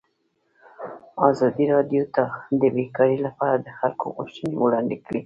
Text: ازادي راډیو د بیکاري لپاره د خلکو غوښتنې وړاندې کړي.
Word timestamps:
ازادي 1.29 1.65
راډیو 1.73 2.01
د 2.61 2.63
بیکاري 2.75 3.17
لپاره 3.25 3.55
د 3.59 3.67
خلکو 3.79 4.05
غوښتنې 4.17 4.55
وړاندې 4.59 4.95
کړي. 5.05 5.19